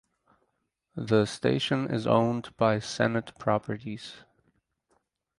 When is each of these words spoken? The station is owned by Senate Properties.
The 0.95 1.25
station 1.27 1.87
is 1.93 2.07
owned 2.07 2.57
by 2.57 2.79
Senate 2.79 3.37
Properties. 3.37 4.23